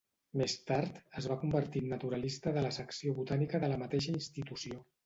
Més 0.41 0.53
tard, 0.69 0.97
es 1.21 1.27
va 1.33 1.37
convertir 1.43 1.83
en 1.85 1.93
naturalista 1.97 2.57
de 2.57 2.65
la 2.69 2.75
Secció 2.81 3.17
Botànica 3.21 3.65
de 3.67 3.73
la 3.75 3.83
mateixa 3.85 4.21
institució. 4.21 4.87